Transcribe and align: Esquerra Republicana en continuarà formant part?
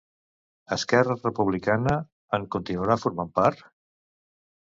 Esquerra 0.75 1.15
Republicana 1.17 1.93
en 2.37 2.47
continuarà 2.57 2.97
formant 3.05 3.31
part? 3.39 3.61